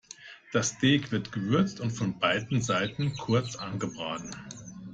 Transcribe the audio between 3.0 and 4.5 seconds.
kurz angebraten.